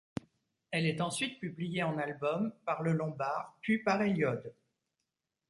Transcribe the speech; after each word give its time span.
Elle 0.71 0.87
est 0.87 0.99
ensuite 0.99 1.39
publiée 1.39 1.83
en 1.83 1.99
albums, 1.99 2.51
par 2.65 2.81
Le 2.81 2.91
Lombard 2.91 3.59
puis 3.61 3.83
par 3.83 4.01
Hélyode. 4.01 4.55